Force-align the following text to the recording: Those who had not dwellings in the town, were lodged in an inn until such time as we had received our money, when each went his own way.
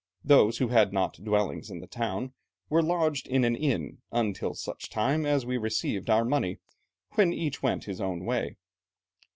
Those 0.23 0.57
who 0.57 0.69
had 0.69 0.91
not 0.91 1.23
dwellings 1.23 1.69
in 1.69 1.79
the 1.79 1.85
town, 1.85 2.33
were 2.69 2.81
lodged 2.81 3.27
in 3.27 3.43
an 3.45 3.55
inn 3.55 3.99
until 4.11 4.55
such 4.55 4.89
time 4.89 5.27
as 5.27 5.45
we 5.45 5.53
had 5.57 5.61
received 5.61 6.09
our 6.09 6.25
money, 6.25 6.57
when 7.11 7.31
each 7.31 7.61
went 7.61 7.83
his 7.83 8.01
own 8.01 8.25
way. 8.25 8.55